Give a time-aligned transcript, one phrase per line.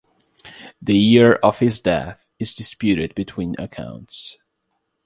[0.81, 4.39] The year of his death is disputed between accounts.